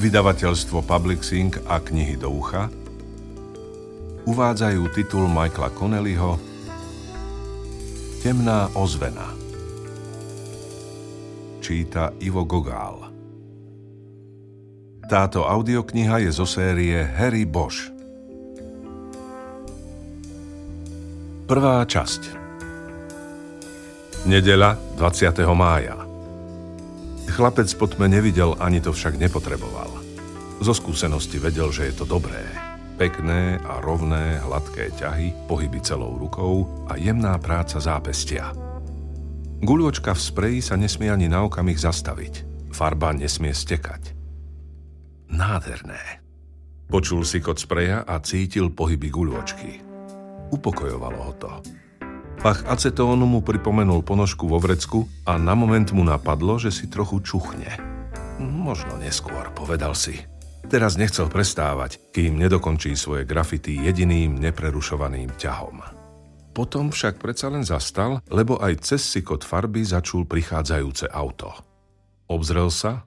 [0.00, 2.72] vydavateľstvo Public Sync a knihy do ucha
[4.24, 6.40] uvádzajú titul Michaela Connellyho
[8.24, 9.32] Temná ozvena.
[11.60, 13.08] Číta Ivo Gogál.
[15.08, 17.88] Táto audiokniha je zo série Harry Bosch.
[21.48, 22.22] Prvá časť
[24.28, 25.32] Nedela 20.
[25.56, 26.09] mája
[27.30, 29.88] Chlapec po tme nevidel, ani to však nepotreboval.
[30.60, 32.42] Zo skúsenosti vedel, že je to dobré.
[33.00, 38.52] Pekné a rovné, hladké ťahy, pohyby celou rukou a jemná práca zápestia.
[39.64, 42.68] Guľočka v spreji sa nesmie ani na okamih zastaviť.
[42.76, 44.12] Farba nesmie stekať.
[45.32, 46.20] Nádherné.
[46.90, 49.80] Počul si kod spreja a cítil pohyby guľočky.
[50.50, 51.52] Upokojovalo ho to.
[52.40, 57.20] Pach acetónu mu pripomenul ponožku vo vrecku a na moment mu napadlo, že si trochu
[57.20, 57.68] čuchne.
[58.40, 60.24] Možno neskôr, povedal si.
[60.64, 65.84] Teraz nechcel prestávať, kým nedokončí svoje grafity jediným neprerušovaným ťahom.
[66.56, 71.52] Potom však predsa len zastal, lebo aj cez sikot farby začul prichádzajúce auto.
[72.24, 73.04] Obzrel sa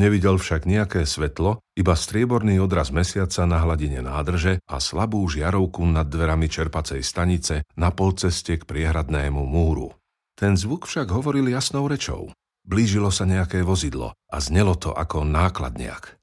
[0.00, 6.08] Nevidel však nejaké svetlo, iba strieborný odraz mesiaca na hladine nádrže a slabú žiarovku nad
[6.08, 9.92] dverami čerpacej stanice na polceste k priehradnému múru.
[10.40, 12.32] Ten zvuk však hovoril jasnou rečou.
[12.64, 16.16] Blížilo sa nejaké vozidlo a znelo to ako nákladniak.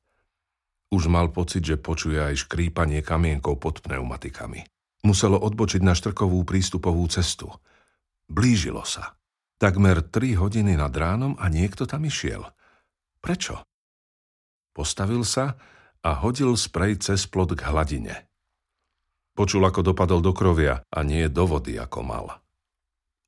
[0.89, 4.65] Už mal pocit, že počuje aj škrípanie kamienkov pod pneumatikami.
[5.05, 7.53] Muselo odbočiť na štrkovú prístupovú cestu.
[8.25, 9.13] Blížilo sa.
[9.61, 12.41] Takmer tri hodiny nad ránom a niekto tam išiel–
[13.27, 13.59] Prečo?
[14.71, 15.59] Postavil sa
[15.99, 18.23] a hodil sprej cez plot k hladine.
[19.35, 22.39] Počul, ako dopadol do krovia a nie do vody, ako mal.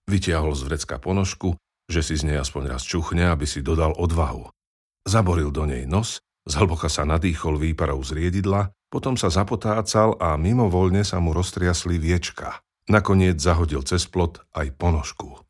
[0.08, 1.59] Vytiahol z vrecka ponožku,
[1.91, 4.47] že si z nej aspoň raz čuchne, aby si dodal odvahu.
[5.03, 11.03] Zaboril do nej nos, zhlboka sa nadýchol výparou z riedidla, potom sa zapotácal a mimovoľne
[11.03, 12.63] sa mu roztriasli viečka.
[12.88, 15.44] Nakoniec zahodil cez plot aj ponožku.